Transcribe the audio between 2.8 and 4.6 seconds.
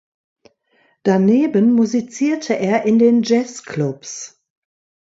in den Jazzclubs.